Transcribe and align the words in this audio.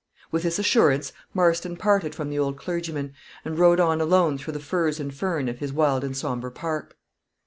With 0.31 0.41
this 0.41 0.57
assurance 0.57 1.13
Marston 1.31 1.77
parted 1.77 2.15
from 2.15 2.31
the 2.31 2.39
old 2.39 2.57
clergyman, 2.57 3.13
and 3.45 3.59
rode 3.59 3.79
on 3.79 4.01
alone 4.01 4.39
through 4.39 4.53
the 4.53 4.59
furze 4.59 4.99
and 4.99 5.13
fern 5.13 5.47
of 5.47 5.59
his 5.59 5.71
wild 5.71 6.03
and 6.03 6.17
somber 6.17 6.49
park. 6.49 6.97